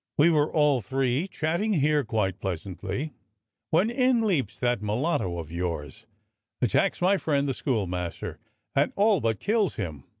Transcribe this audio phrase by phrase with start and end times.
[0.17, 3.13] We were all three chatting here quite pleasantly,
[3.69, 6.07] when in leaps that mulatto of yours,
[6.59, 8.39] attacks my friend the schoolmaster
[8.75, 10.05] and all but kills him.